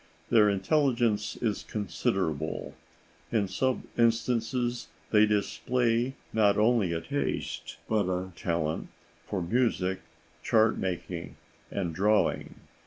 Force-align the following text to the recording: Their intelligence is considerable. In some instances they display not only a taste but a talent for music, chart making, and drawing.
Their 0.31 0.49
intelligence 0.49 1.35
is 1.43 1.61
considerable. 1.61 2.73
In 3.31 3.47
some 3.47 3.87
instances 3.99 4.87
they 5.11 5.27
display 5.27 6.15
not 6.33 6.57
only 6.57 6.91
a 6.91 7.01
taste 7.01 7.77
but 7.87 8.09
a 8.09 8.31
talent 8.35 8.87
for 9.27 9.43
music, 9.43 9.99
chart 10.41 10.75
making, 10.79 11.35
and 11.69 11.93
drawing. 11.93 12.55